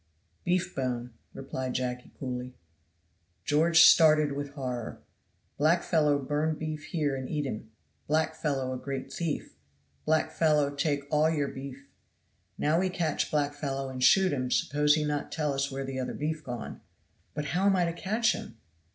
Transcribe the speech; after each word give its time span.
"Beef 0.43 0.73
bone," 0.75 1.13
replied 1.31 1.75
Jacky 1.75 2.09
coolly. 2.17 2.55
George 3.45 3.81
started 3.81 4.31
with 4.31 4.55
horror. 4.55 4.99
"Black 5.59 5.83
fellow 5.83 6.17
burn 6.17 6.55
beef 6.55 6.85
here 6.85 7.15
and 7.15 7.29
eat 7.29 7.45
him. 7.45 7.69
Black 8.07 8.33
fellow 8.33 8.73
a 8.73 8.79
great 8.79 9.13
thief. 9.13 9.53
Black 10.05 10.31
fellow 10.31 10.71
take 10.73 11.03
all 11.11 11.29
your 11.29 11.49
beef. 11.49 11.87
Now 12.57 12.79
we 12.79 12.89
catch 12.89 13.29
black 13.29 13.53
fellow 13.53 13.89
and 13.89 14.03
shoot 14.03 14.33
him 14.33 14.49
suppose 14.49 14.95
he 14.95 15.05
not 15.05 15.31
tell 15.31 15.53
us 15.53 15.69
where 15.71 15.85
the 15.85 15.99
other 15.99 16.15
beef 16.15 16.43
gone." 16.43 16.81
"But 17.35 17.45
how 17.53 17.67
am 17.67 17.75
I 17.75 17.85
to 17.85 17.93
catch 17.93 18.31
him? 18.33 18.57